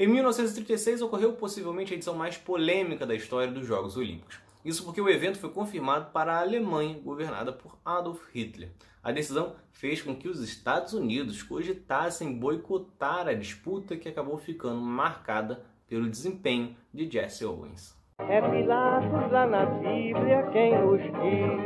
[0.00, 4.38] Em 1936 ocorreu possivelmente a edição mais polêmica da história dos Jogos Olímpicos.
[4.64, 8.70] Isso porque o evento foi confirmado para a Alemanha, governada por Adolf Hitler.
[9.02, 14.80] A decisão fez com que os Estados Unidos cogitassem boicotar a disputa que acabou ficando
[14.80, 17.98] marcada pelo desempenho de Jesse Owens.
[18.20, 21.58] É Pilatos lá na Bíblia quem nos diz,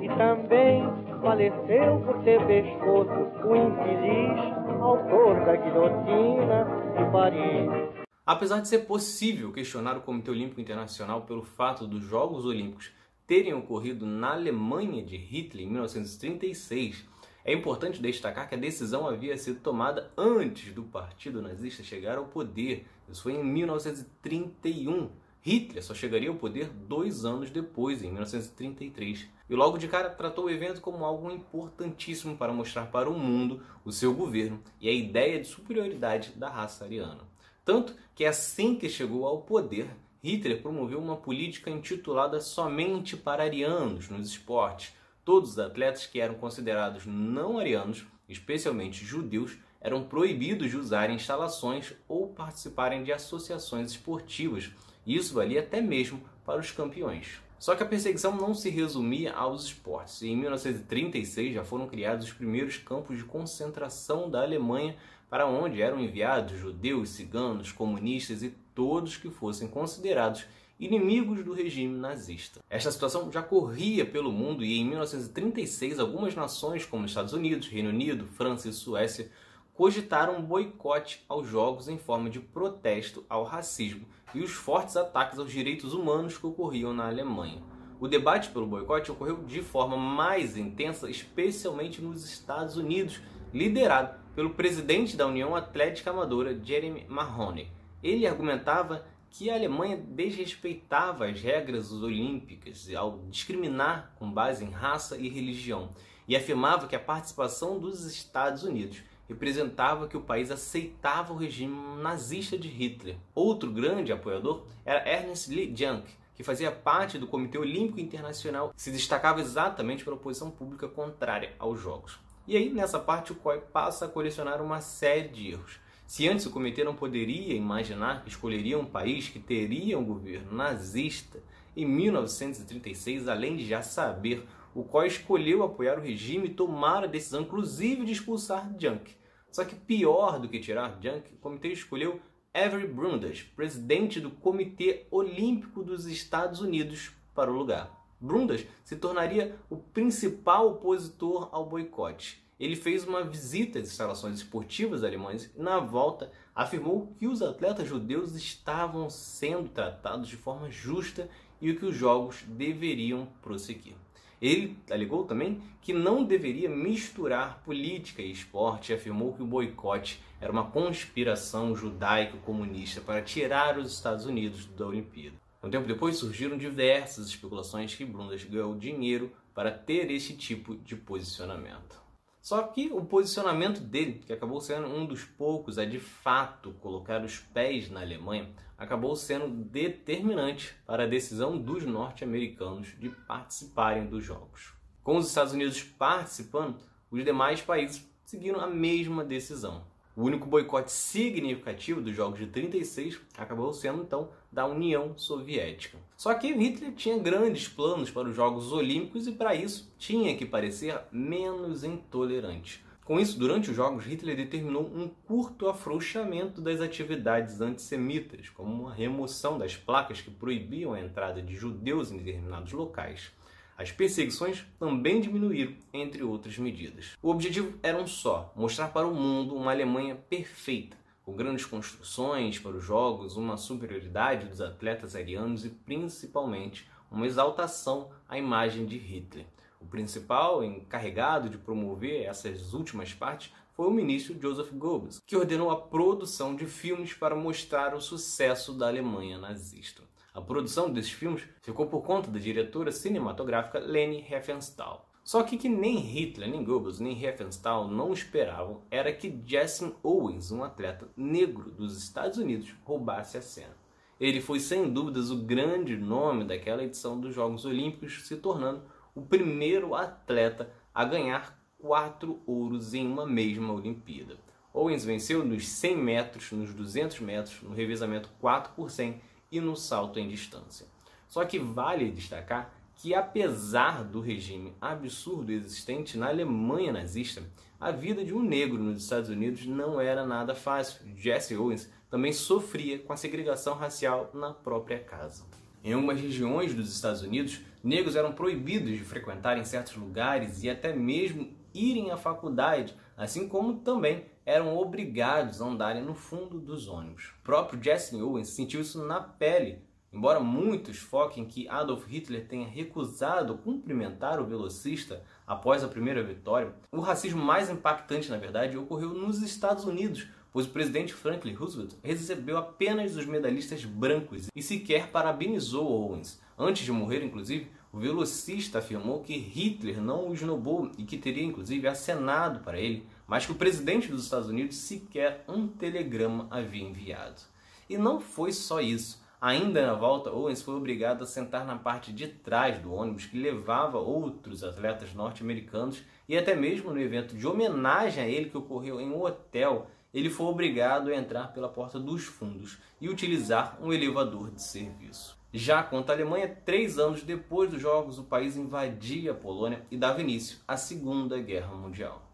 [0.00, 3.10] e também faleceu por ter pescoço
[3.48, 6.66] o infeliz autor da guilhotina
[6.98, 8.04] de Paris.
[8.26, 12.92] Apesar de ser possível questionar o Comitê Olímpico Internacional pelo fato dos Jogos Olímpicos
[13.26, 17.06] terem ocorrido na Alemanha de Hitler em 1936,
[17.42, 22.26] é importante destacar que a decisão havia sido tomada antes do Partido Nazista chegar ao
[22.26, 22.86] poder.
[23.08, 25.08] Isso foi em 1931.
[25.44, 29.28] Hitler só chegaria ao poder dois anos depois, em 1933.
[29.50, 33.62] E logo de cara tratou o evento como algo importantíssimo para mostrar para o mundo
[33.84, 37.20] o seu governo e a ideia de superioridade da raça ariana.
[37.62, 39.90] Tanto que assim que chegou ao poder,
[40.22, 44.94] Hitler promoveu uma política intitulada somente para arianos nos esportes.
[45.26, 51.92] Todos os atletas que eram considerados não arianos, especialmente judeus, eram proibidos de usar instalações
[52.08, 54.70] ou participarem de associações esportivas.
[55.06, 57.40] Isso valia até mesmo para os campeões.
[57.58, 60.22] Só que a perseguição não se resumia aos esportes.
[60.22, 64.96] Em 1936 já foram criados os primeiros campos de concentração da Alemanha
[65.30, 70.44] para onde eram enviados judeus, ciganos, comunistas e todos que fossem considerados
[70.78, 72.60] inimigos do regime nazista.
[72.68, 77.90] Esta situação já corria pelo mundo e em 1936 algumas nações como Estados Unidos, Reino
[77.90, 79.30] Unido, França e Suécia
[79.74, 85.38] cogitaram um boicote aos jogos em forma de protesto ao racismo e os fortes ataques
[85.38, 87.60] aos direitos humanos que ocorriam na Alemanha.
[88.00, 93.20] O debate pelo boicote ocorreu de forma mais intensa, especialmente nos Estados Unidos,
[93.52, 97.68] liderado pelo presidente da União Atlética Amadora, Jeremy Mahoney.
[98.02, 105.16] Ele argumentava que a Alemanha desrespeitava as regras olímpicas ao discriminar com base em raça
[105.16, 105.90] e religião
[106.28, 111.76] e afirmava que a participação dos Estados Unidos representava que o país aceitava o regime
[112.02, 113.16] nazista de Hitler.
[113.34, 118.90] Outro grande apoiador era Ernest Lee Junk, que fazia parte do Comitê Olímpico Internacional, se
[118.90, 122.18] destacava exatamente pela posição pública contrária aos Jogos.
[122.46, 125.80] E aí, nessa parte, o COI passa a colecionar uma série de erros.
[126.06, 130.52] Se antes o comitê não poderia imaginar que escolheria um país que teria um governo
[130.52, 131.42] nazista,
[131.76, 137.06] em 1936, além de já saber, o COI escolheu apoiar o regime e tomar a
[137.06, 139.14] decisão, inclusive, de expulsar Junk.
[139.50, 142.20] Só que pior do que tirar Junk, o comitê escolheu
[142.52, 148.04] Avery Brundage, presidente do Comitê Olímpico dos Estados Unidos, para o lugar.
[148.20, 152.42] Brundas se tornaria o principal opositor ao boicote.
[152.58, 157.88] Ele fez uma visita às instalações esportivas alemãs e, na volta, afirmou que os atletas
[157.88, 161.28] judeus estavam sendo tratados de forma justa
[161.60, 164.03] e que os jogos deveriam prosseguir.
[164.44, 170.22] Ele alegou também que não deveria misturar política e esporte e afirmou que o boicote
[170.38, 175.34] era uma conspiração judaico-comunista para tirar os Estados Unidos da Olimpíada.
[175.62, 180.94] Um tempo depois surgiram diversas especulações que Blundas ganhou dinheiro para ter esse tipo de
[180.94, 182.03] posicionamento.
[182.44, 187.24] Só que o posicionamento dele, que acabou sendo um dos poucos a de fato colocar
[187.24, 194.22] os pés na Alemanha, acabou sendo determinante para a decisão dos norte-americanos de participarem dos
[194.22, 194.74] Jogos.
[195.02, 196.76] Com os Estados Unidos participando,
[197.10, 199.86] os demais países seguiram a mesma decisão.
[200.16, 205.98] O único boicote significativo dos Jogos de 36 acabou sendo então da União Soviética.
[206.16, 210.46] Só que Hitler tinha grandes planos para os Jogos Olímpicos e para isso tinha que
[210.46, 212.84] parecer menos intolerante.
[213.04, 218.94] Com isso, durante os Jogos, Hitler determinou um curto afrouxamento das atividades antissemitas, como a
[218.94, 223.30] remoção das placas que proibiam a entrada de judeus em determinados locais.
[223.76, 227.16] As perseguições também diminuíram, entre outras medidas.
[227.20, 232.58] O objetivo era um só: mostrar para o mundo uma Alemanha perfeita, com grandes construções
[232.58, 238.96] para os jogos, uma superioridade dos atletas arianos e principalmente uma exaltação à imagem de
[238.96, 239.46] Hitler.
[239.80, 245.70] O principal encarregado de promover essas últimas partes foi o ministro Joseph Goebbels, que ordenou
[245.70, 250.02] a produção de filmes para mostrar o sucesso da Alemanha nazista.
[250.34, 255.08] A produção desses filmes ficou por conta da diretora cinematográfica Leni Riefenstahl.
[255.22, 260.50] Só que que nem Hitler, nem Goebbels, nem Riefenstahl não esperavam era que Jesse Owens,
[260.50, 263.76] um atleta negro dos Estados Unidos, roubasse a cena.
[264.18, 268.82] Ele foi sem dúvidas o grande nome daquela edição dos Jogos Olímpicos, se tornando
[269.14, 274.36] o primeiro atleta a ganhar quatro ouros em uma mesma Olimpíada.
[274.72, 279.20] Owens venceu nos 100 metros, nos 200 metros, no revezamento 4 por 100
[279.56, 280.86] e no salto em distância.
[281.28, 287.42] Só que vale destacar que, apesar do regime absurdo existente na Alemanha nazista,
[287.80, 291.00] a vida de um negro nos Estados Unidos não era nada fácil.
[291.16, 295.44] Jesse Owens também sofria com a segregação racial na própria casa.
[295.82, 300.94] Em algumas regiões dos Estados Unidos, negros eram proibidos de frequentarem certos lugares e até
[300.94, 307.32] mesmo irem à faculdade, assim como também eram obrigados a andarem no fundo dos ônibus.
[307.40, 309.78] O próprio Jesse Owens sentiu isso na pele,
[310.12, 316.74] embora muitos foquem que Adolf Hitler tenha recusado cumprimentar o velocista após a primeira vitória.
[316.92, 321.94] O racismo mais impactante, na verdade, ocorreu nos Estados Unidos, pois o presidente Franklin Roosevelt
[322.02, 326.40] recebeu apenas os medalhistas brancos e sequer parabenizou Owens.
[326.56, 331.44] Antes de morrer, inclusive, o velocista afirmou que Hitler não o esnobou e que teria
[331.44, 336.82] inclusive acenado para ele, mas que o presidente dos Estados Unidos sequer um telegrama havia
[336.82, 337.40] enviado.
[337.88, 339.22] E não foi só isso.
[339.40, 343.38] Ainda na volta, Owens foi obrigado a sentar na parte de trás do ônibus que
[343.38, 348.98] levava outros atletas norte-americanos e até mesmo no evento de homenagem a ele que ocorreu
[348.98, 353.92] em um hotel, ele foi obrigado a entrar pela porta dos fundos e utilizar um
[353.92, 355.36] elevador de serviço.
[355.52, 359.96] Já quanto à Alemanha, três anos depois dos Jogos, o país invadia a Polônia e
[359.96, 362.33] dava início à Segunda Guerra Mundial.